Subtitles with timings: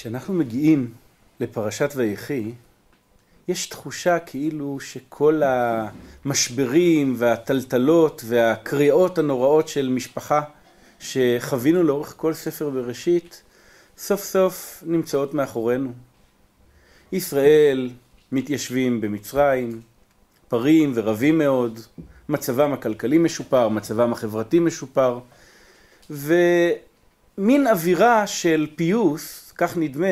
[0.00, 0.90] כשאנחנו מגיעים
[1.40, 2.52] לפרשת ויחי,
[3.48, 10.40] יש תחושה כאילו שכל המשברים והטלטלות והקריאות הנוראות של משפחה
[11.00, 13.42] שחווינו לאורך כל ספר בראשית,
[13.96, 15.92] סוף סוף נמצאות מאחורינו.
[17.12, 17.90] ישראל
[18.32, 19.80] מתיישבים במצרים,
[20.48, 21.80] פרים ורבים מאוד,
[22.28, 25.18] מצבם הכלכלי משופר, מצבם החברתי משופר,
[26.10, 30.06] ומין אווירה של פיוס, כך נדמה,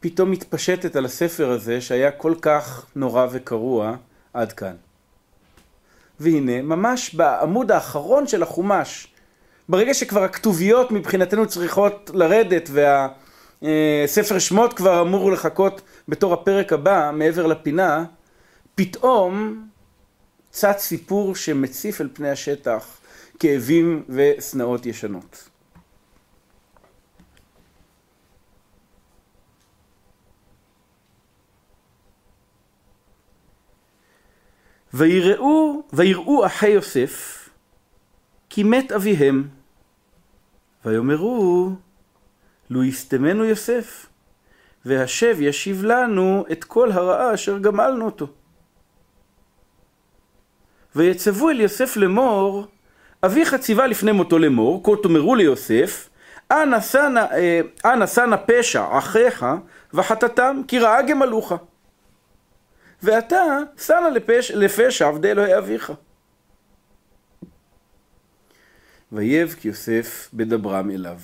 [0.00, 3.96] פתאום מתפשטת על הספר הזה שהיה כל כך נורא וקרוע
[4.32, 4.74] עד כאן.
[6.20, 9.06] והנה, ממש בעמוד האחרון של החומש,
[9.68, 12.70] ברגע שכבר הכתוביות מבחינתנו צריכות לרדת
[13.62, 18.04] והספר שמות כבר אמור לחכות בתור הפרק הבא מעבר לפינה,
[18.74, 19.64] פתאום
[20.50, 22.96] צץ סיפור שמציף אל פני השטח
[23.38, 25.51] כאבים ושנאות ישנות.
[34.94, 37.48] ויראו, ויראו אחי יוסף
[38.50, 39.48] כי מת אביהם
[40.84, 41.70] ויאמרו
[42.70, 44.06] לו יסתמנו יוסף
[44.84, 48.26] והשב ישיב לנו את כל הרעה אשר גמלנו אותו.
[50.96, 52.66] ויצוו אל יוסף לאמור
[53.24, 56.08] אביך ציווה לפני מותו לאמור כה תאמרו ליוסף
[56.50, 57.26] אנא שנה
[58.34, 59.46] אה, פשע אחיך
[59.94, 61.52] וחטאתם כי רעה גמלוך
[63.02, 63.42] ואתה
[64.14, 65.92] לפש, לפשע עבדי אלוהי אביך.
[69.12, 71.18] ויבק יוסף בדברם אליו.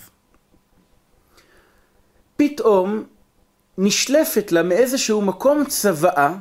[2.37, 3.05] פתאום
[3.79, 6.35] נשלפת לה מאיזשהו מקום צוואה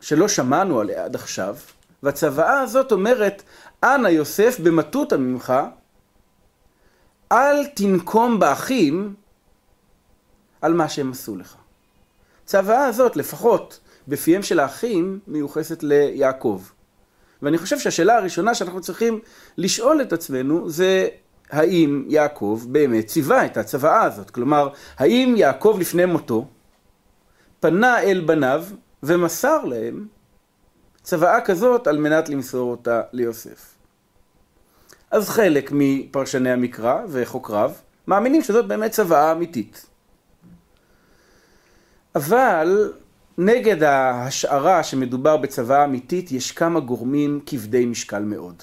[0.00, 1.56] שלא שמענו עליה עד עכשיו,
[2.02, 3.42] והצוואה הזאת אומרת,
[3.84, 5.52] אנא יוסף במטותא ממך,
[7.32, 9.14] אל תנקום באחים
[10.60, 11.56] על מה שהם עשו לך.
[12.44, 16.62] הצוואה הזאת, לפחות בפיהם של האחים מיוחסת ליעקב.
[17.42, 19.20] ואני חושב שהשאלה הראשונה שאנחנו צריכים
[19.58, 21.08] לשאול את עצמנו זה
[21.50, 24.30] האם יעקב באמת ציווה את הצוואה הזאת.
[24.30, 26.46] כלומר, האם יעקב לפני מותו
[27.60, 28.64] פנה אל בניו
[29.02, 30.06] ומסר להם
[31.02, 33.74] צוואה כזאת על מנת למסור אותה ליוסף.
[35.10, 37.72] אז חלק מפרשני המקרא וחוקריו
[38.06, 39.86] מאמינים שזאת באמת צוואה אמיתית.
[42.14, 42.92] אבל
[43.38, 48.62] נגד ההשערה שמדובר בצוואה אמיתית יש כמה גורמים כבדי משקל מאוד.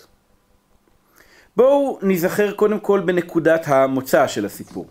[1.56, 4.88] בואו נזכר קודם כל בנקודת המוצא של הסיפור.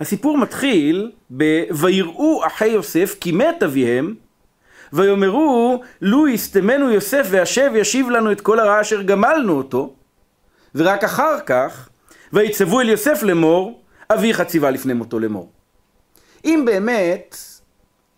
[0.00, 4.14] הסיפור מתחיל ב"ויראו אחי יוסף כי מת אביהם"
[4.92, 9.94] ויאמרו לו יסתמנו יוסף והשב ישיב לנו את כל הרע אשר גמלנו אותו
[10.74, 11.88] ורק אחר כך
[12.32, 15.50] ויצוו אל יוסף לאמור אביך ציווה לפני מותו לאמור.
[16.44, 17.36] אם באמת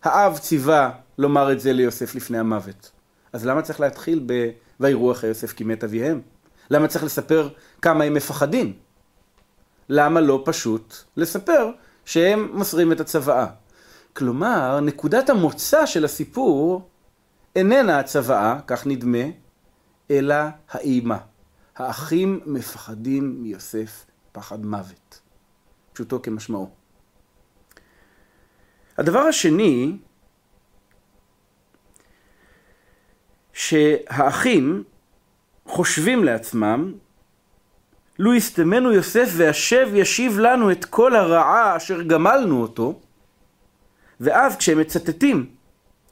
[0.02, 2.90] האב ציווה לומר את זה ליוסף לפני המוות.
[3.32, 4.50] אז למה צריך להתחיל ב...
[4.80, 6.20] ויראו אחרי יוסף כי מת אביהם"?
[6.70, 7.48] למה צריך לספר
[7.82, 8.72] כמה הם מפחדים?
[9.88, 11.70] למה לא פשוט לספר
[12.04, 13.46] שהם מוסרים את הצוואה?
[14.12, 16.88] כלומר, נקודת המוצא של הסיפור
[17.56, 19.24] איננה הצוואה, כך נדמה,
[20.10, 20.34] אלא
[20.70, 21.18] האימה.
[21.76, 25.20] האחים מפחדים מיוסף פחד מוות.
[25.92, 26.81] פשוטו כמשמעו.
[28.98, 29.96] הדבר השני,
[33.52, 34.84] שהאחים
[35.66, 36.92] חושבים לעצמם,
[38.18, 43.00] לו יסתמנו יוסף והשב ישיב לנו את כל הרעה אשר גמלנו אותו,
[44.20, 45.50] ואז כשהם מצטטים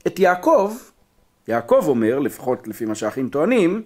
[0.07, 0.77] את יעקב,
[1.47, 3.83] יעקב אומר, לפחות לפי מה שהאחים טוענים,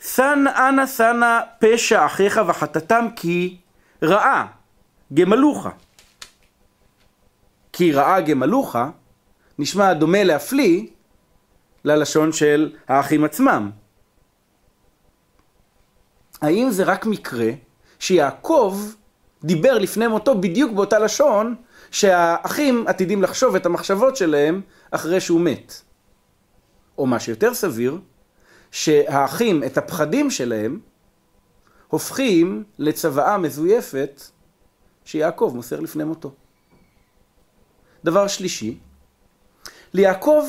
[0.00, 3.56] שן אנה שנה פשע אחיך וחטאתם כי
[4.02, 4.46] רעה
[5.14, 5.66] גמלוך.
[7.78, 8.76] כי רעה גמלוך,
[9.58, 10.86] נשמע דומה להפליא
[11.84, 13.70] ללשון של האחים עצמם.
[16.42, 17.50] האם זה רק מקרה
[17.98, 18.80] שיעקב
[19.44, 21.54] דיבר לפני מותו בדיוק באותה לשון
[21.90, 24.60] שהאחים עתידים לחשוב את המחשבות שלהם
[24.90, 25.72] אחרי שהוא מת?
[26.98, 27.98] או מה שיותר סביר,
[28.70, 30.80] שהאחים את הפחדים שלהם
[31.88, 34.22] הופכים לצוואה מזויפת
[35.04, 36.34] שיעקב מוסר לפני מותו.
[38.04, 38.78] דבר שלישי,
[39.94, 40.44] ליעקב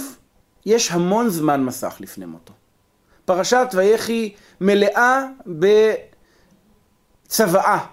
[0.65, 2.53] יש המון זמן מסך לפני מותו.
[3.25, 5.25] פרשת ויחי מלאה
[7.27, 7.85] בצוואה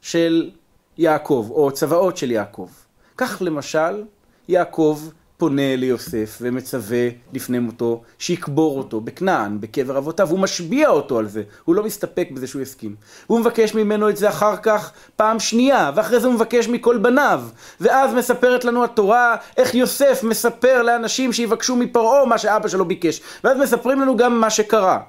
[0.00, 0.50] של
[0.98, 2.68] יעקב, או צוואות של יעקב.
[3.16, 4.04] כך למשל,
[4.48, 5.00] יעקב
[5.40, 11.42] פונה ליוסף ומצווה לפני מותו שיקבור אותו בכנען, בקבר אבותיו, הוא משביע אותו על זה,
[11.64, 12.96] הוא לא מסתפק בזה שהוא יסכים.
[13.26, 17.42] הוא מבקש ממנו את זה אחר כך פעם שנייה, ואחרי זה הוא מבקש מכל בניו,
[17.80, 23.58] ואז מספרת לנו התורה איך יוסף מספר לאנשים שיבקשו מפרעה מה שאבא שלו ביקש, ואז
[23.58, 25.00] מספרים לנו גם מה שקרה.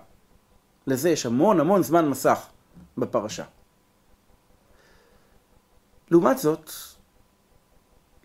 [0.87, 2.39] לזה יש המון המון זמן מסך
[2.97, 3.43] בפרשה.
[6.11, 6.71] לעומת זאת,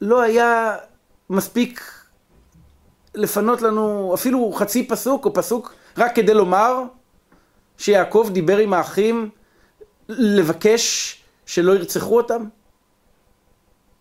[0.01, 0.77] לא היה
[1.31, 1.81] מספיק
[3.15, 6.83] לפנות לנו אפילו חצי פסוק או פסוק רק כדי לומר
[7.79, 9.31] שיעקב דיבר עם האחים
[10.09, 12.45] לבקש שלא ירצחו אותם?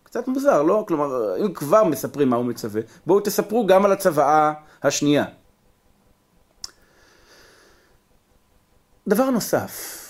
[0.02, 0.84] קצת מוזר, לא?
[0.88, 4.52] כלומר, אם כבר מספרים מה הוא מצווה, בואו תספרו גם על הצוואה
[4.82, 5.24] השנייה.
[9.08, 10.06] דבר נוסף,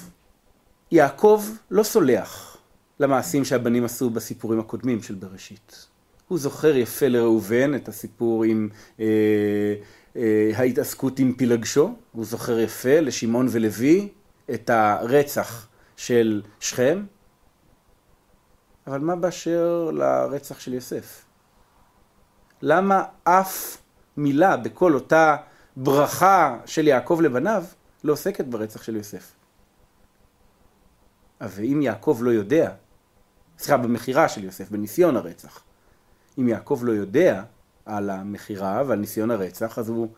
[0.93, 2.57] יעקב לא סולח
[3.01, 5.87] למעשים שהבנים עשו בסיפורים הקודמים של בראשית.
[6.29, 8.69] הוא זוכר יפה לראובן את הסיפור עם
[9.01, 9.75] אה,
[10.17, 14.09] אה, ההתעסקות עם פילגשו, הוא זוכר יפה לשמעון ולוי
[14.55, 17.05] את הרצח של שכם,
[18.87, 21.25] אבל מה באשר לרצח של יוסף?
[22.63, 23.79] למה אף
[24.17, 25.37] מילה בכל אותה
[25.77, 27.65] ברכה של יעקב לבניו
[28.05, 29.33] לא עוסקת ברצח של יוסף?
[31.41, 32.71] ואם יעקב לא יודע,
[33.59, 35.63] סליחה, במכירה של יוסף, בניסיון הרצח,
[36.39, 37.43] אם יעקב לא יודע
[37.87, 40.09] על המכירה ועל ניסיון הרצח, אז הוא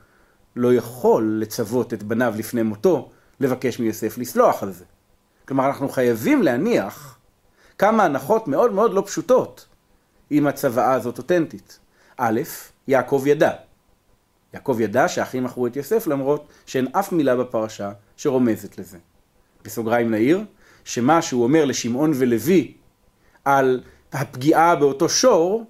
[0.56, 3.10] לא יכול לצוות את בניו לפני מותו
[3.40, 4.84] לבקש מיוסף לסלוח על זה.
[5.48, 7.18] כלומר, אנחנו חייבים להניח
[7.78, 9.66] כמה הנחות מאוד מאוד לא פשוטות
[10.30, 11.78] אם הצוואה הזאת אותנטית.
[12.16, 12.40] א',
[12.88, 13.50] יעקב ידע.
[14.54, 18.98] יעקב ידע שהאחים מכרו את יוסף למרות שאין אף מילה בפרשה שרומזת לזה.
[19.64, 20.44] בסוגריים נעיר,
[20.84, 22.74] שמה שהוא אומר לשמעון ולוי
[23.44, 23.80] על
[24.12, 25.64] הפגיעה באותו שור,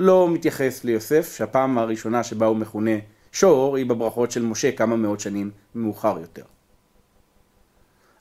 [0.00, 2.90] לא מתייחס ליוסף, שהפעם הראשונה שבה הוא מכונה
[3.32, 6.44] שור היא בברכות של משה כמה מאות שנים מאוחר יותר.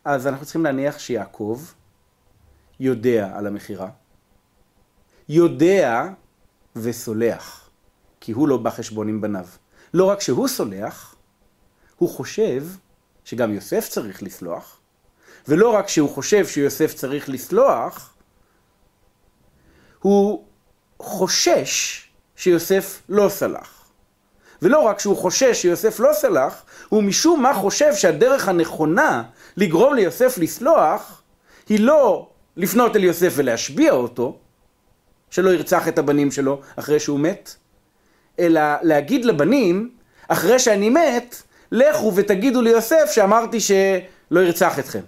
[0.05, 1.61] אז אנחנו צריכים להניח שיעקב
[2.79, 3.89] יודע על המכירה,
[5.29, 6.09] יודע
[6.75, 7.69] וסולח,
[8.19, 9.45] כי הוא לא בא חשבון עם בניו.
[9.93, 11.15] לא רק שהוא סולח,
[11.95, 12.65] הוא חושב
[13.23, 14.79] שגם יוסף צריך לסלוח,
[15.47, 18.13] ולא רק שהוא חושב שיוסף צריך לסלוח,
[19.99, 20.48] הוא
[20.99, 22.03] חושש
[22.35, 23.79] שיוסף לא סלח.
[24.61, 29.23] ולא רק שהוא חושש שיוסף לא סלח, הוא משום מה חושב שהדרך הנכונה
[29.57, 31.21] לגרום ליוסף לסלוח,
[31.69, 34.37] היא לא לפנות אל יוסף ולהשביע אותו,
[35.29, 37.55] שלא ירצח את הבנים שלו אחרי שהוא מת,
[38.39, 39.89] אלא להגיד לבנים,
[40.27, 41.41] אחרי שאני מת,
[41.71, 45.01] לכו ותגידו ליוסף שאמרתי שלא ירצח אתכם.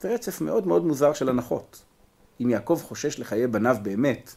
[0.00, 1.82] זה רצף מאוד מאוד מוזר של הנחות.
[2.42, 4.34] אם יעקב חושש לחיי בניו באמת,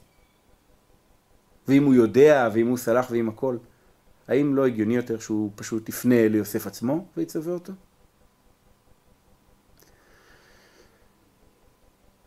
[1.68, 3.58] ואם הוא יודע, ואם הוא סלח ועם הכל,
[4.28, 7.74] האם לא הגיוני יותר שהוא פשוט יפנה ליוסף עצמו ויצווה אותו?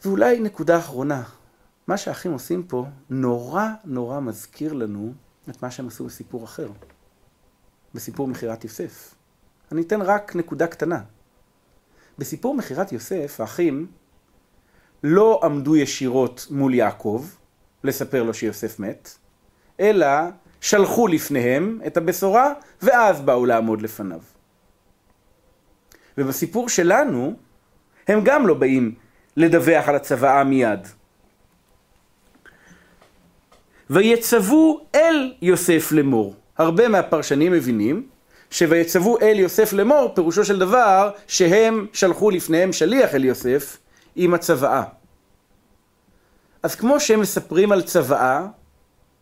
[0.04, 1.22] ואולי נקודה אחרונה,
[1.86, 5.12] מה שהאחים עושים פה נורא נורא מזכיר לנו
[5.48, 6.68] את מה שהם עשו בסיפור אחר,
[7.94, 9.14] בסיפור מכירת יוסף.
[9.72, 11.02] אני אתן רק נקודה קטנה.
[12.18, 13.86] בסיפור מכירת יוסף, האחים
[15.02, 17.26] לא עמדו ישירות מול יעקב
[17.84, 19.10] לספר לו שיוסף מת,
[19.80, 20.06] אלא
[20.60, 22.52] שלחו לפניהם את הבשורה
[22.82, 24.20] ואז באו לעמוד לפניו.
[26.18, 27.34] ובסיפור שלנו
[28.08, 28.94] הם גם לא באים
[29.36, 30.88] לדווח על הצוואה מיד.
[33.90, 36.34] ויצוו אל יוסף לאמור.
[36.58, 38.06] הרבה מהפרשנים מבינים
[38.50, 43.78] שויצוו אל יוסף לאמור פירושו של דבר שהם שלחו לפניהם שליח אל יוסף
[44.20, 44.82] עם הצוואה.
[46.62, 48.46] אז כמו שהם מספרים על צוואה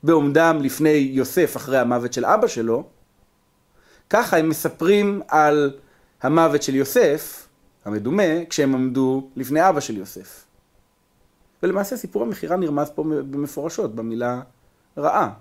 [0.02, 2.84] בעומדם לפני יוסף אחרי המוות של אבא שלו,
[4.10, 5.78] ככה הם מספרים על
[6.22, 7.48] המוות של יוסף,
[7.84, 10.44] המדומה, כשהם עמדו לפני אבא של יוסף.
[11.62, 14.40] ולמעשה סיפור המכירה נרמז פה במפורשות, במילה
[14.98, 15.32] רעה.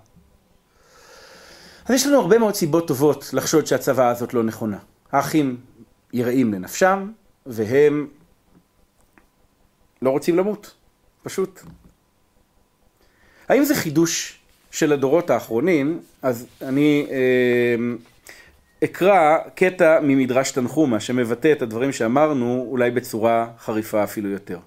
[1.86, 4.78] אז יש לנו הרבה מאוד סיבות טובות לחשוד שהצוואה הזאת לא נכונה.
[5.12, 5.56] האחים
[6.12, 7.10] יראים לנפשם,
[7.46, 8.08] והם
[10.06, 10.74] לא רוצים למות,
[11.22, 11.60] פשוט.
[13.48, 14.38] האם זה חידוש
[14.70, 16.00] של הדורות האחרונים?
[16.22, 17.76] אז אני אה,
[18.84, 24.58] אקרא קטע ממדרש תנחומה שמבטא את הדברים שאמרנו אולי בצורה חריפה אפילו יותר.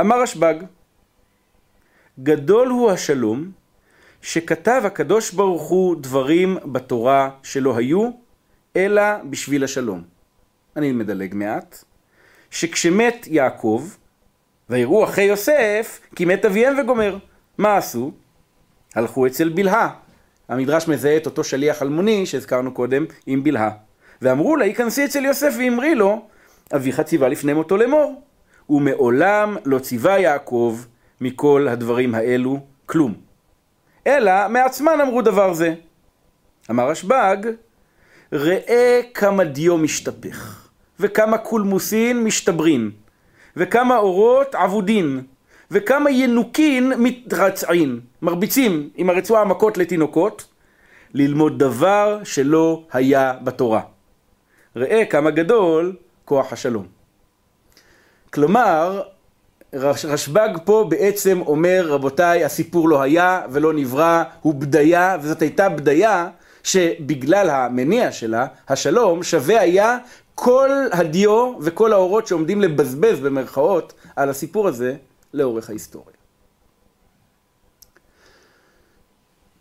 [0.00, 0.54] אמר רשב"ג,
[2.20, 3.50] גדול הוא השלום
[4.22, 8.10] שכתב הקדוש ברוך הוא דברים בתורה שלא היו,
[8.76, 10.02] אלא בשביל השלום.
[10.76, 11.84] אני מדלג מעט.
[12.52, 13.88] שכשמת יעקב,
[14.72, 17.16] ויראו אחי יוסף, כי מת אביהם וגומר.
[17.58, 18.12] מה עשו?
[18.94, 19.90] הלכו אצל בלהה.
[20.48, 23.70] המדרש מזהה את אותו שליח אלמוני שהזכרנו קודם עם בלהה.
[24.22, 26.26] ואמרו לה, היכנסי אצל יוסף ואמרי לו,
[26.74, 28.22] אביך ציווה לפני מותו לאמור.
[28.70, 30.78] ומעולם לא ציווה יעקב
[31.20, 33.14] מכל הדברים האלו כלום.
[34.06, 35.74] אלא מעצמן אמרו דבר זה.
[36.70, 37.36] אמר רשב"ג,
[38.32, 40.68] ראה כמה דיו משתפך,
[41.00, 42.90] וכמה קולמוסין משתברין,
[43.56, 45.22] וכמה אורות עבודין,
[45.70, 50.44] וכמה ינוקין מתרצעין, מרביצים עם הרצועה מכות לתינוקות,
[51.14, 53.80] ללמוד דבר שלא היה בתורה.
[54.76, 56.86] ראה כמה גדול כוח השלום.
[58.30, 59.02] כלומר,
[59.74, 66.28] רשב"ג פה בעצם אומר, רבותיי, הסיפור לא היה ולא נברא, הוא בדיה, וזאת הייתה בדיה
[66.62, 69.98] שבגלל המניע שלה, השלום, שווה היה
[70.34, 74.96] כל הדיו וכל האורות שעומדים לבזבז במרכאות על הסיפור הזה
[75.34, 76.16] לאורך ההיסטוריה.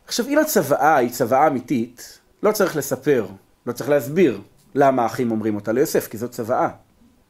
[0.06, 3.28] עכשיו, אם הצוואה היא צוואה אמיתית, לא צריך לספר,
[3.66, 4.42] לא צריך להסביר
[4.76, 6.70] למה האחים אומרים אותה ליוסף, כי זאת צוואה.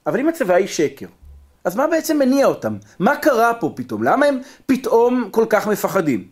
[0.08, 1.08] אבל אם הצוואה היא שקר,
[1.64, 2.78] אז מה בעצם מניע אותם?
[3.00, 4.04] מה קרה פה פתאום?
[4.04, 6.28] למה הם פתאום כל כך מפחדים?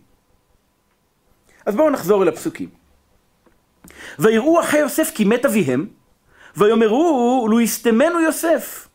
[1.66, 2.70] אז בואו נחזור אל הפסוקים.
[4.20, 5.88] ויראו אחי יוסף כי מת אביהם,
[6.58, 8.88] ויאמרו לו יסתמנו יוסף,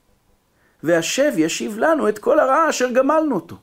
[0.82, 3.56] והשב ישיב לנו את כל הרעה אשר גמלנו אותו.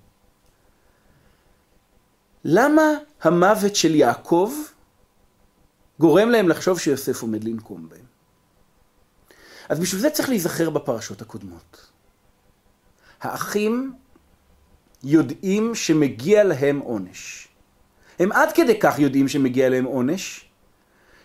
[2.45, 2.83] למה
[3.21, 4.53] המוות של יעקב
[5.99, 8.05] גורם להם לחשוב שיוסף עומד לנקום בהם?
[9.69, 11.91] אז בשביל זה צריך להיזכר בפרשות הקודמות.
[13.21, 13.93] האחים
[15.03, 17.47] יודעים שמגיע להם עונש.
[18.19, 20.50] הם עד כדי כך יודעים שמגיע להם עונש,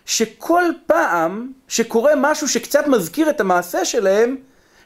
[0.07, 4.35] שכל פעם שקורה משהו שקצת מזכיר את המעשה שלהם,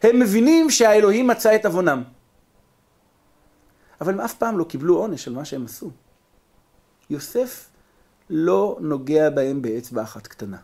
[0.03, 2.03] הם מבינים שהאלוהים מצא את עוונם.
[4.01, 5.91] אבל הם אף פעם לא קיבלו עונש על מה שהם עשו.
[7.09, 7.69] יוסף
[8.29, 10.57] לא נוגע בהם באצבע אחת קטנה.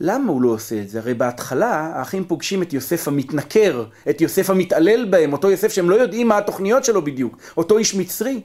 [0.00, 0.98] למה הוא לא עושה את זה?
[0.98, 5.94] הרי בהתחלה האחים פוגשים את יוסף המתנכר, את יוסף המתעלל בהם, אותו יוסף שהם לא
[5.94, 8.40] יודעים מה התוכניות שלו בדיוק, אותו איש מצרי.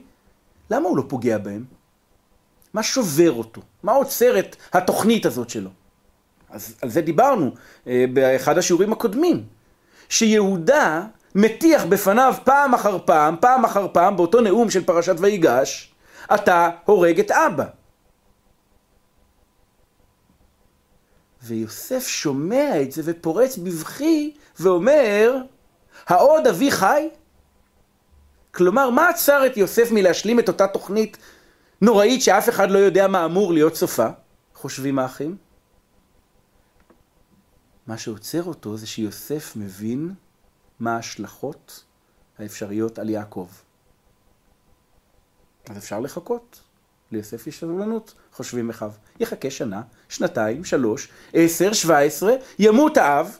[0.70, 1.79] למה הוא לא פוגע בהם?
[2.74, 3.60] מה שובר אותו?
[3.82, 5.70] מה עוצר את התוכנית הזאת שלו?
[6.50, 7.50] אז על זה דיברנו
[7.86, 9.44] אה, באחד השיעורים הקודמים.
[10.08, 11.02] שיהודה
[11.34, 15.92] מטיח בפניו פעם אחר פעם, פעם אחר פעם, באותו נאום של פרשת ויגש,
[16.34, 17.64] אתה הורג את אבא.
[21.42, 25.36] ויוסף שומע את זה ופורץ בבכי ואומר,
[26.06, 27.08] העוד אבי חי?
[28.54, 31.16] כלומר, מה עצר את יוסף מלהשלים את אותה תוכנית
[31.80, 34.06] נוראית שאף אחד לא יודע מה אמור להיות סופה?
[34.54, 35.36] חושבים האחים?
[37.86, 40.14] מה שעוצר אותו זה שיוסף מבין
[40.80, 41.84] מה ההשלכות
[42.38, 43.48] האפשריות על יעקב.
[45.70, 46.60] אז אפשר לחכות.
[47.12, 48.92] ליוסף יש סבלנות, חושבים אחיו.
[49.20, 53.38] יחכה שנה, שנתיים, שלוש, עשר, שבע עשרה, ימות האב,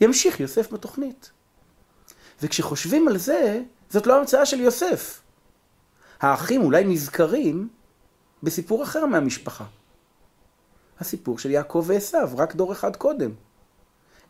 [0.00, 1.30] ימשיך יוסף בתוכנית.
[2.42, 5.20] וכשחושבים על זה, זאת לא המצאה של יוסף.
[6.24, 7.68] האחים אולי נזכרים
[8.42, 9.64] בסיפור אחר מהמשפחה.
[11.00, 13.30] הסיפור של יעקב ועשו, רק דור אחד קודם.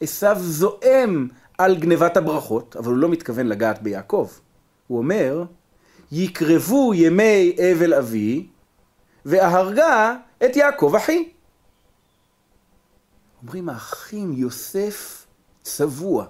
[0.00, 4.28] עשו זועם על גנבת הברכות, אבל הוא לא מתכוון לגעת ביעקב.
[4.86, 5.44] הוא אומר,
[6.12, 8.48] יקרבו ימי אבל אבי,
[9.24, 11.32] ואהרגה את יעקב אחי.
[13.42, 15.26] אומרים האחים, יוסף
[15.62, 16.26] צבוע.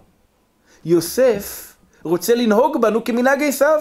[0.85, 1.74] יוסף
[2.05, 3.81] רוצה לנהוג בנו כמנהג עשיו.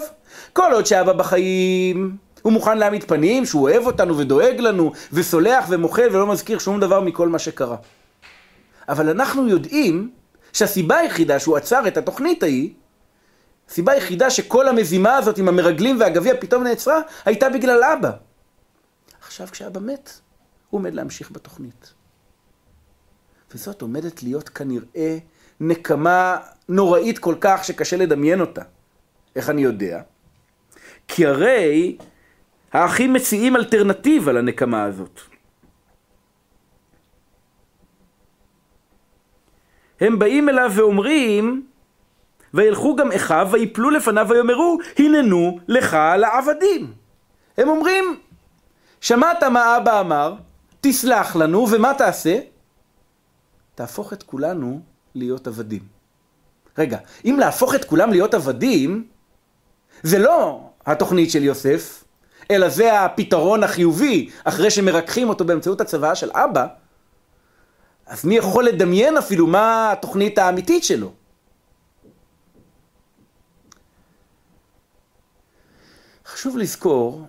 [0.52, 6.08] כל עוד שאבא בחיים, הוא מוכן להעמיד פנים שהוא אוהב אותנו ודואג לנו, וסולח ומוחל
[6.10, 7.76] ולא מזכיר שום דבר מכל מה שקרה.
[8.88, 10.10] אבל אנחנו יודעים
[10.52, 12.70] שהסיבה היחידה שהוא עצר את התוכנית ההיא,
[13.68, 18.10] הסיבה היחידה שכל המזימה הזאת עם המרגלים והגביע פתאום נעצרה, הייתה בגלל אבא.
[19.22, 20.10] עכשיו כשאבא מת,
[20.70, 21.92] הוא עומד להמשיך בתוכנית.
[23.54, 25.18] וזאת עומדת להיות כנראה
[25.60, 26.36] נקמה
[26.68, 28.62] נוראית כל כך שקשה לדמיין אותה.
[29.36, 30.00] איך אני יודע?
[31.08, 31.96] כי הרי
[32.72, 35.20] האחים מציעים אלטרנטיבה לנקמה הזאת.
[40.00, 41.66] הם באים אליו ואומרים,
[42.54, 46.92] וילכו גם אחיו ויפלו לפניו ויאמרו, הננו לך לעבדים.
[47.58, 48.20] הם אומרים,
[49.00, 50.34] שמעת מה אבא אמר,
[50.80, 52.38] תסלח לנו, ומה תעשה?
[53.74, 54.80] תהפוך את כולנו
[55.14, 55.82] להיות עבדים.
[56.78, 59.06] רגע, אם להפוך את כולם להיות עבדים,
[60.02, 62.04] זה לא התוכנית של יוסף,
[62.50, 66.66] אלא זה הפתרון החיובי, אחרי שמרככים אותו באמצעות הצוואה של אבא,
[68.06, 71.12] אז מי יכול לדמיין אפילו מה התוכנית האמיתית שלו?
[76.26, 77.26] חשוב לזכור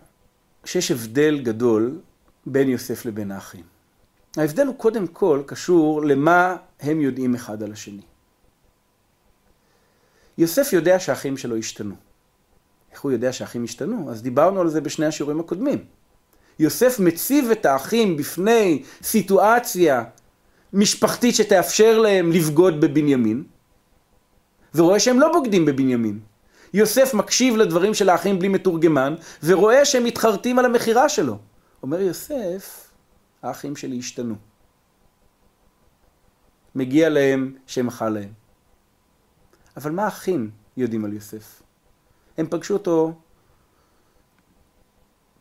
[0.65, 1.99] שיש הבדל גדול
[2.45, 3.63] בין יוסף לבין האחים.
[4.37, 8.01] ההבדל הוא קודם כל קשור למה הם יודעים אחד על השני.
[10.37, 11.95] יוסף יודע שהאחים שלו השתנו.
[12.91, 14.11] איך הוא יודע שהאחים השתנו?
[14.11, 15.85] אז דיברנו על זה בשני השיעורים הקודמים.
[16.59, 20.03] יוסף מציב את האחים בפני סיטואציה
[20.73, 23.43] משפחתית שתאפשר להם לבגוד בבנימין,
[24.75, 26.19] ורואה שהם לא בוגדים בבנימין.
[26.73, 31.37] יוסף מקשיב לדברים של האחים בלי מתורגמן, ורואה שהם מתחרטים על המכירה שלו.
[31.83, 32.89] אומר יוסף,
[33.43, 34.35] האחים שלי השתנו.
[36.75, 38.29] מגיע להם שמחה להם.
[39.77, 41.61] אבל מה האחים יודעים על יוסף?
[42.37, 43.13] הם פגשו אותו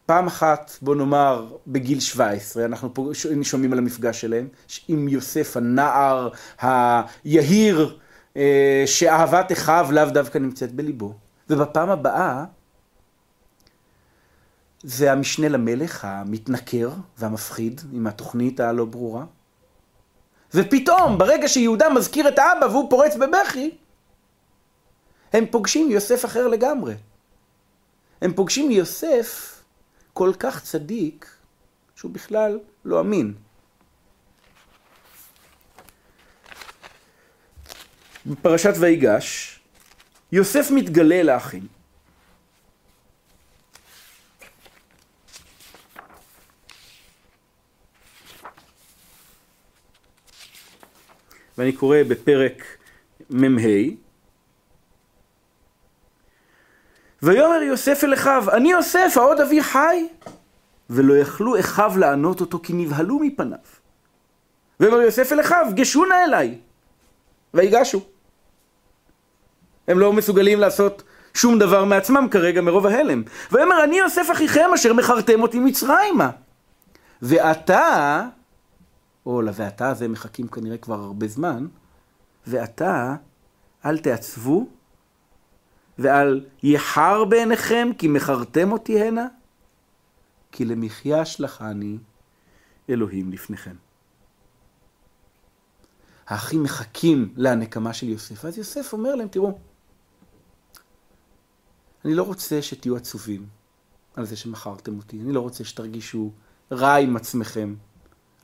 [0.06, 3.12] פעם אחת, בוא נאמר, בגיל 17, אנחנו
[3.42, 4.48] שומעים על המפגש שלהם,
[4.88, 6.28] עם יוסף הנער
[6.60, 7.98] היהיר,
[8.36, 11.14] אה, שאהבת אחיו לאו דווקא נמצאת בליבו.
[11.50, 12.44] ובפעם הבאה,
[14.82, 19.24] זה המשנה למלך המתנכר והמפחיד, עם התוכנית הלא ברורה.
[20.54, 23.70] ופתאום, ברגע שיהודה מזכיר את האבא והוא פורץ בבכי,
[25.32, 26.94] הם פוגשים יוסף אחר לגמרי.
[28.20, 29.60] הם פוגשים יוסף
[30.12, 31.36] כל כך צדיק,
[31.96, 33.34] שהוא בכלל לא אמין.
[38.26, 39.60] בפרשת ויגש,
[40.32, 41.66] יוסף מתגלה לאחים.
[51.64, 52.64] ואני קורא בפרק
[53.30, 53.60] מ"ה
[57.22, 60.08] ויאמר יוסף אל אחיו, אני יוסף, העוד אבי חי.
[60.90, 63.58] ולא יכלו אחיו לענות אותו, כי נבהלו מפניו.
[64.80, 66.58] ויאמר יוסף אל אחיו, גשו נא אליי.
[67.54, 68.00] ויגשו.
[69.88, 71.02] הם לא מסוגלים לעשות
[71.34, 73.22] שום דבר מעצמם כרגע מרוב ההלם.
[73.52, 76.30] ויאמר, אני יוסף אחיכם אשר מכרתם אותי מצרימה.
[77.22, 78.22] ועתה,
[79.26, 81.66] או ל"ואתה" הזה מחכים כנראה כבר הרבה זמן,
[82.46, 83.16] ועתה,
[83.84, 84.66] אל תעצבו
[85.98, 89.26] ועל יחר בעיניכם כי מכרתם אותי הנה?
[90.52, 91.98] כי למחיה שלחני
[92.90, 93.76] אלוהים לפניכם.
[96.26, 99.58] האחים מחכים לנקמה של יוסף, אז יוסף אומר להם, תראו,
[102.04, 103.46] אני לא רוצה שתהיו עצובים
[104.14, 106.30] על זה שמכרתם אותי, אני לא רוצה שתרגישו
[106.72, 107.74] רע עם עצמכם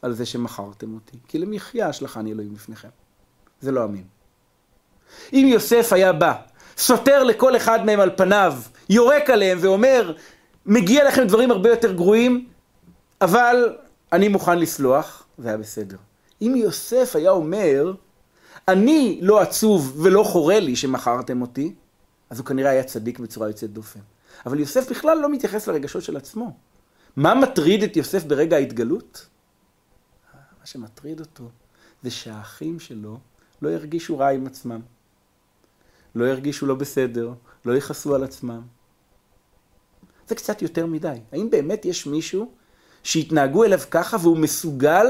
[0.02, 2.88] על זה שמכרתם אותי, כי למחיה שלחני אלוהים לפניכם.
[3.60, 4.04] זה לא אמין.
[5.32, 6.34] אם יוסף היה בא
[6.76, 8.54] סותר לכל אחד מהם על פניו,
[8.88, 10.14] יורק עליהם ואומר,
[10.66, 12.48] מגיע לכם דברים הרבה יותר גרועים,
[13.20, 13.76] אבל
[14.12, 15.96] אני מוכן לסלוח, זה היה בסדר.
[16.42, 17.92] אם יוסף היה אומר,
[18.68, 21.74] אני לא עצוב ולא חורה לי שמכרתם אותי,
[22.30, 24.00] אז הוא כנראה היה צדיק בצורה יוצאת דופן.
[24.46, 26.52] אבל יוסף בכלל לא מתייחס לרגשות של עצמו.
[27.16, 29.26] מה מטריד את יוסף ברגע ההתגלות?
[30.60, 31.44] מה שמטריד אותו
[32.02, 33.18] זה שהאחים שלו
[33.62, 34.80] לא ירגישו רע עם עצמם.
[36.14, 37.32] לא ירגישו לא בסדר,
[37.64, 38.60] לא יכעסו על עצמם.
[40.28, 41.18] זה קצת יותר מדי.
[41.32, 42.52] האם באמת יש מישהו
[43.02, 45.06] שהתנהגו אליו ככה והוא מסוגל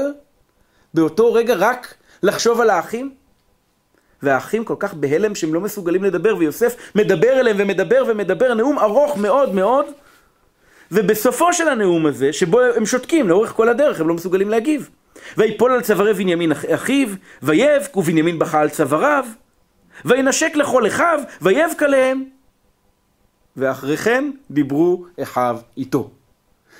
[0.93, 3.15] באותו רגע רק לחשוב על האחים?
[4.23, 9.17] והאחים כל כך בהלם שהם לא מסוגלים לדבר, ויוסף מדבר אליהם ומדבר ומדבר, נאום ארוך
[9.17, 9.85] מאוד מאוד,
[10.91, 14.89] ובסופו של הנאום הזה, שבו הם שותקים לאורך כל הדרך, הם לא מסוגלים להגיב.
[15.37, 17.07] ויפול על צווארי בנימין אחיו,
[17.43, 19.25] ויבק, ובנימין בכה על צוואריו.
[20.05, 22.23] וינשק לכל אחיו, ויבק עליהם.
[23.57, 26.09] ואחרי כן דיברו אחיו איתו.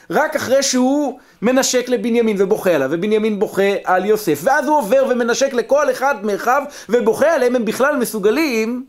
[0.09, 5.53] רק אחרי שהוא מנשק לבנימין ובוכה עליו, ובנימין בוכה על יוסף, ואז הוא עובר ומנשק
[5.53, 8.85] לכל אחד מאחיו ובוכה עליהם, הם בכלל מסוגלים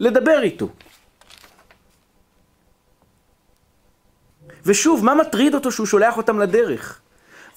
[0.00, 0.68] לדבר איתו.
[4.64, 7.00] ושוב, מה מטריד אותו שהוא שולח אותם לדרך?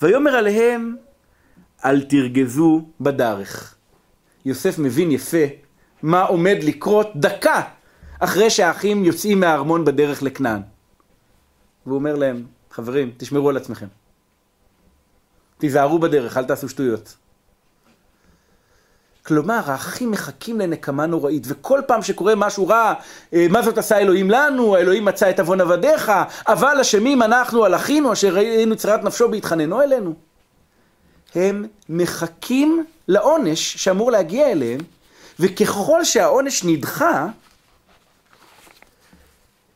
[0.01, 0.95] ויאמר עליהם,
[1.85, 3.75] אל תרגזו בדרך.
[4.45, 5.45] יוסף מבין יפה
[6.03, 7.61] מה עומד לקרות דקה
[8.19, 10.61] אחרי שהאחים יוצאים מהארמון בדרך לכנען.
[11.85, 13.87] והוא אומר להם, חברים, תשמרו על עצמכם.
[15.57, 17.17] תיזהרו בדרך, אל תעשו שטויות.
[19.25, 22.93] כלומר, האחים מחכים לנקמה נוראית, וכל פעם שקורה משהו רע,
[23.33, 26.11] אה, מה זאת עשה אלוהים לנו, האלוהים מצא את עוון עבדיך,
[26.47, 30.13] אבל אשמים אנחנו על אחינו אשר ראינו צרת נפשו בהתחננו אלינו.
[31.35, 34.79] הם מחכים לעונש שאמור להגיע אליהם,
[35.39, 37.27] וככל שהעונש נדחה,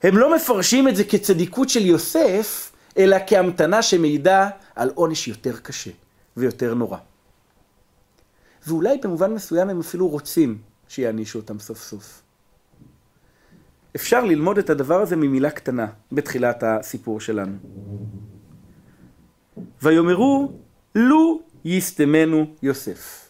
[0.03, 5.91] הם לא מפרשים את זה כצדיקות של יוסף, אלא כהמתנה שמעידה על עונש יותר קשה
[6.37, 6.97] ויותר נורא.
[8.67, 12.21] ואולי במובן מסוים הם אפילו רוצים שיענישו אותם סוף סוף.
[13.95, 17.57] אפשר ללמוד את הדבר הזה ממילה קטנה בתחילת הסיפור שלנו.
[19.81, 20.51] ויאמרו
[20.95, 23.29] לו יסתמנו יוסף.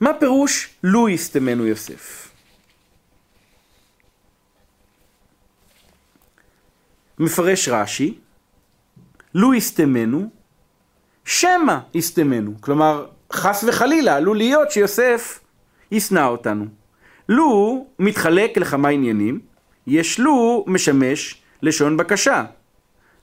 [0.00, 2.30] מה פירוש לו יסתמנו יוסף?
[7.18, 8.18] מפרש רש"י,
[9.34, 10.30] לו יסתמנו,
[11.28, 12.52] שמא יסתמנו.
[12.60, 15.40] כלומר, חס וחלילה, עלול להיות שיוסף
[15.90, 16.66] ישנא אותנו.
[17.28, 19.40] לו מתחלק לכמה עניינים,
[19.86, 22.44] יש לו משמש לשון בקשה.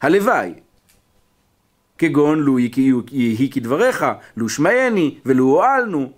[0.02, 0.54] הלוואי.
[1.98, 4.06] כגון לו יהי כדבריך,
[4.38, 6.12] לו שמעני ולו הועלנו.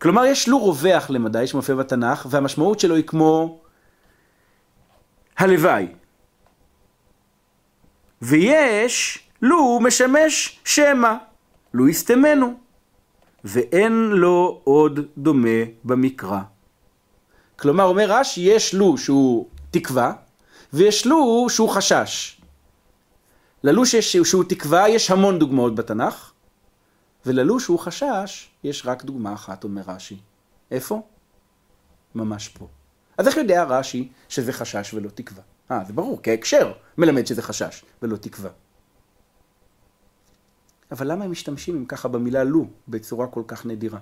[0.00, 3.60] כלומר יש לו רווח למדי שמופיע בתנ"ך והמשמעות שלו היא כמו
[5.38, 5.86] הלוואי.
[8.22, 11.14] ויש לו משמש שמא,
[11.74, 12.54] לו יסתמנו,
[13.44, 16.40] ואין לו עוד דומה במקרא.
[17.56, 20.12] כלומר אומר רש"י יש לו שהוא תקווה
[20.72, 22.40] ויש לו שהוא חשש.
[23.64, 26.32] ללו שהוא תקווה יש המון דוגמאות בתנ"ך,
[27.26, 30.16] וללו שהוא חשש יש רק דוגמה אחת, אומר רש"י.
[30.70, 31.02] איפה?
[32.14, 32.68] ממש פה.
[33.18, 35.42] אז איך יודע רש"י שזה חשש ולא תקווה?
[35.70, 38.50] אה, זה ברור, כי ההקשר מלמד שזה חשש ולא תקווה.
[40.90, 43.98] אבל למה הם משתמשים אם ככה במילה לו בצורה כל כך נדירה?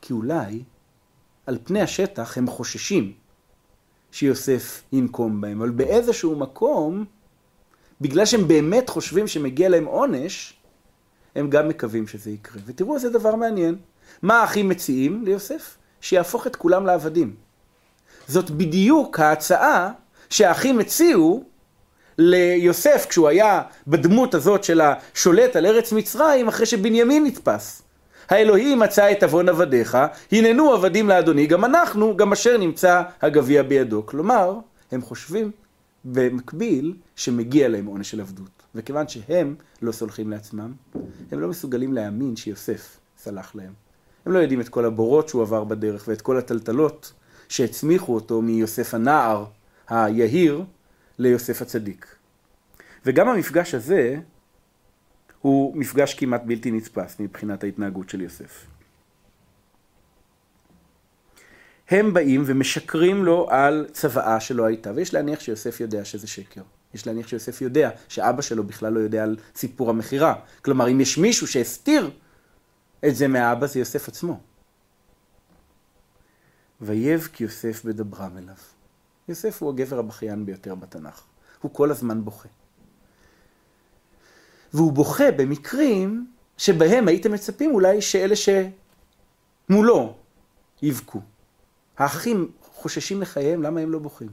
[0.00, 0.62] כי אולי
[1.46, 3.12] על פני השטח הם חוששים
[4.10, 7.04] שיוסף ינקום בהם, אבל באיזשהו מקום,
[8.00, 10.54] בגלל שהם באמת חושבים שמגיע להם עונש,
[11.34, 12.62] הם גם מקווים שזה יקרה.
[12.66, 13.76] ותראו איזה דבר מעניין.
[14.22, 15.78] מה האחים מציעים ליוסף?
[16.00, 17.34] שיהפוך את כולם לעבדים.
[18.28, 19.92] זאת בדיוק ההצעה
[20.30, 21.44] שהאחים הציעו
[22.18, 27.82] ליוסף כשהוא היה בדמות הזאת של השולט על ארץ מצרים אחרי שבנימין נתפס.
[28.28, 29.98] האלוהים מצא את עוון עבדיך,
[30.32, 34.06] הננו עבדים לאדוני, גם אנחנו, גם אשר נמצא הגביע בידו.
[34.06, 34.58] כלומר,
[34.92, 35.50] הם חושבים
[36.04, 38.62] במקביל שמגיע להם עונש של עבדות.
[38.74, 40.72] וכיוון שהם לא סולחים לעצמם,
[41.32, 43.72] הם לא מסוגלים להאמין שיוסף סלח להם.
[44.26, 47.12] הם לא יודעים את כל הבורות שהוא עבר בדרך ואת כל הטלטלות
[47.48, 49.44] שהצמיחו אותו מיוסף הנער
[49.88, 50.64] היהיר
[51.18, 52.16] ליוסף הצדיק.
[53.06, 54.16] וגם המפגש הזה
[55.40, 58.66] הוא מפגש כמעט בלתי נתפס מבחינת ההתנהגות של יוסף.
[61.88, 66.62] הם באים ומשקרים לו על צוואה שלא הייתה, ויש להניח שיוסף יודע שזה שקר.
[66.94, 70.34] יש להניח שיוסף יודע שאבא שלו בכלל לא יודע על סיפור המכירה.
[70.62, 72.10] כלומר, אם יש מישהו שהסתיר
[73.08, 74.40] את זה מהאבא, זה יוסף עצמו.
[76.80, 78.75] ויבק יוסף בדברם אליו.
[79.28, 81.22] יוסף הוא הגבר הבכיין ביותר בתנ"ך.
[81.60, 82.48] הוא כל הזמן בוכה.
[84.74, 86.26] והוא בוכה במקרים
[86.58, 88.34] שבהם הייתם מצפים אולי שאלה
[89.68, 90.14] שמולו
[90.82, 91.20] יבכו.
[91.98, 94.28] האחים חוששים לחייהם, למה הם לא בוכים?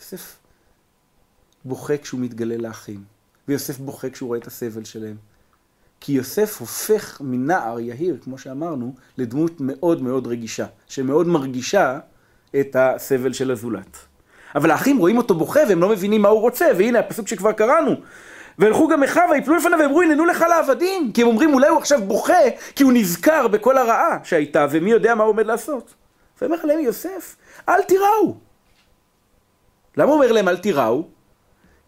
[0.00, 0.38] יוסף
[1.64, 3.04] בוכה כשהוא מתגלה לאחים,
[3.48, 5.16] ויוסף בוכה כשהוא רואה את הסבל שלהם.
[6.00, 12.00] כי יוסף הופך מנער יהיר, כמו שאמרנו, לדמות מאוד מאוד רגישה, שמאוד מרגישה
[12.60, 13.98] את הסבל של הזולת.
[14.54, 17.94] אבל האחים רואים אותו בוכה והם לא מבינים מה הוא רוצה, והנה הפסוק שכבר קראנו.
[18.58, 21.12] והלכו גם אחיו ויפלו לפניו ואמרו הננו לך לעבדים.
[21.12, 25.14] כי הם אומרים אולי הוא עכשיו בוכה כי הוא נזכר בכל הרעה שהייתה ומי יודע
[25.14, 25.94] מה הוא עומד לעשות.
[26.40, 27.36] ואומר להם יוסף,
[27.68, 28.36] אל תיראו.
[29.96, 31.04] למה הוא אומר להם אל תיראו?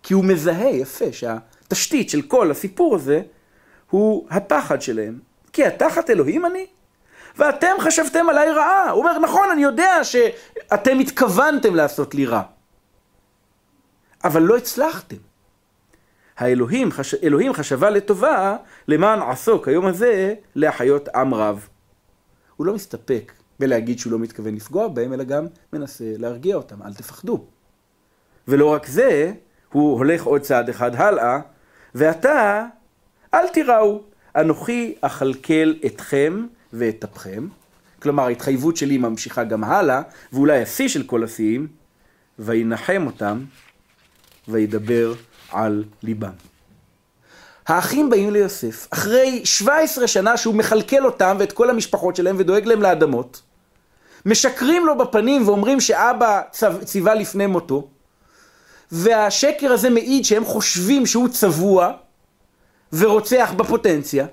[0.02, 3.20] כי הוא מזהה יפה שהתשתית של כל הסיפור הזה
[3.90, 5.18] הוא הפחד שלהם.
[5.52, 6.66] כי התחת אלוהים אני?
[7.36, 8.90] ואתם חשבתם עליי רעה.
[8.90, 10.04] הוא אומר, נכון, אני יודע
[10.70, 12.42] שאתם התכוונתם לעשות לי רע.
[14.24, 15.16] אבל לא הצלחתם.
[16.36, 17.14] האלוהים חש...
[17.14, 18.56] אלוהים חשבה לטובה
[18.88, 21.68] למען עסוק היום הזה להחיות עם רב.
[22.56, 26.94] הוא לא מסתפק בלהגיד שהוא לא מתכוון לפגוע בהם, אלא גם מנסה להרגיע אותם, אל
[26.94, 27.44] תפחדו.
[28.48, 29.32] ולא רק זה,
[29.72, 31.40] הוא הולך עוד צעד אחד הלאה,
[31.94, 32.66] ועתה
[33.34, 34.02] אל תיראו,
[34.36, 37.48] אנוכי אכלכל אתכם ואת אפכם.
[38.02, 41.66] כלומר, ההתחייבות שלי ממשיכה גם הלאה, ואולי השיא של כל השיאים,
[42.38, 43.44] וינחם אותם,
[44.48, 45.14] וידבר
[45.50, 46.30] על ליבם.
[47.66, 52.82] האחים באים ליוסף, אחרי 17 שנה שהוא מכלכל אותם ואת כל המשפחות שלהם ודואג להם
[52.82, 53.42] לאדמות,
[54.26, 56.42] משקרים לו בפנים ואומרים שאבא
[56.84, 57.88] ציווה לפני מותו,
[58.92, 61.92] והשקר הזה מעיד שהם חושבים שהוא צבוע
[62.92, 64.26] ורוצח בפוטנציה,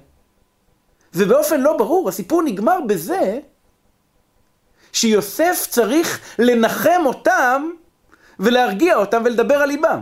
[1.14, 3.40] ובאופן לא ברור, הסיפור נגמר בזה
[4.94, 7.70] שיוסף צריך לנחם אותם
[8.40, 10.00] ולהרגיע אותם ולדבר על ליבם.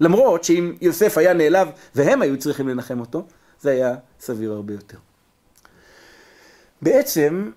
[0.00, 3.26] למרות שאם יוסף היה נעלב והם היו צריכים לנחם אותו,
[3.60, 4.98] זה היה סביר הרבה יותר.
[6.82, 7.50] בעצם,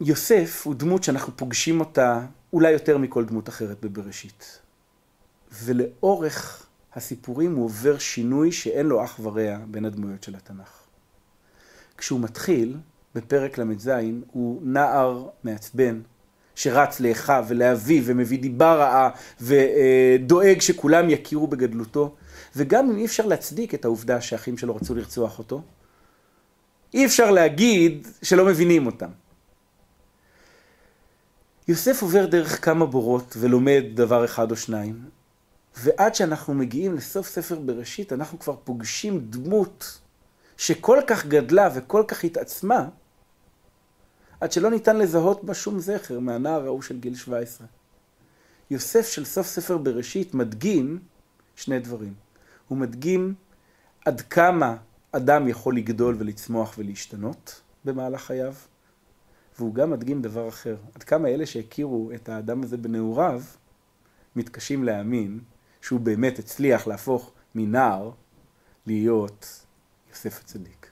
[0.00, 2.20] יוסף הוא דמות שאנחנו פוגשים אותה
[2.52, 4.60] אולי יותר מכל דמות אחרת בבראשית.
[5.52, 10.82] ולאורך הסיפורים הוא עובר שינוי שאין לו אח ורע בין הדמויות של התנ"ך.
[11.98, 12.76] כשהוא מתחיל,
[13.14, 13.90] בפרק ל"ז,
[14.32, 16.00] הוא נער מעצבן,
[16.54, 22.14] שרץ לאחיו ולאביו ומביא דיבה רעה ודואג שכולם יכירו בגדלותו.
[22.56, 25.62] וגם אם אי אפשר להצדיק את העובדה שהאחים שלו רצו לרצוח אותו,
[26.94, 29.10] אי אפשר להגיד שלא מבינים אותם.
[31.68, 35.04] יוסף עובר דרך כמה בורות ולומד דבר אחד או שניים,
[35.76, 39.98] ועד שאנחנו מגיעים לסוף ספר בראשית, אנחנו כבר פוגשים דמות
[40.56, 42.88] שכל כך גדלה וכל כך התעצמה,
[44.40, 47.66] עד שלא ניתן לזהות בה שום זכר מהנער ההוא של גיל 17.
[48.70, 50.98] יוסף של סוף ספר בראשית מדגים
[51.56, 52.14] שני דברים.
[52.68, 53.34] הוא מדגים
[54.04, 54.76] עד כמה
[55.12, 58.54] אדם יכול לגדול ולצמוח ולהשתנות במהלך חייו,
[59.58, 60.76] והוא גם מדגים דבר אחר.
[60.94, 63.42] עד כמה אלה שהכירו את האדם הזה בנעוריו,
[64.36, 65.40] מתקשים להאמין
[65.80, 68.10] שהוא באמת הצליח להפוך מנער
[68.86, 69.66] להיות
[70.10, 70.83] יוסף הצדיק.